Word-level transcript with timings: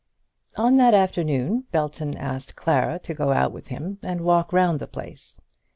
On 0.57 0.77
that 0.77 0.95
afternoon 0.95 1.65
Belton 1.71 2.17
asked 2.17 2.55
Clara 2.55 2.97
to 2.97 3.13
go 3.13 3.31
out 3.33 3.51
with 3.51 3.67
him, 3.67 3.99
and 4.01 4.21
walk 4.21 4.51
round 4.51 4.79
the 4.79 4.87
place. 4.87 5.39